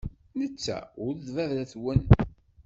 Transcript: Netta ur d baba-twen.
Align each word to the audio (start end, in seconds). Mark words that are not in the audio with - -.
Netta 0.39 0.77
ur 1.05 1.13
d 1.17 1.25
baba-twen. 1.35 2.01